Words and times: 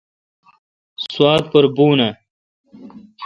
سوات 1.11 1.43
پر 1.51 1.63
بون 1.75 1.99
آں؟ 2.05 2.13